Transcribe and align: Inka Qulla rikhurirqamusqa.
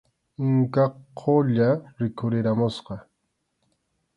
Inka 0.45 0.85
Qulla 1.19 1.69
rikhurirqamusqa. 1.99 2.95